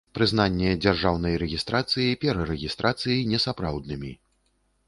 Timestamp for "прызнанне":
0.17-0.69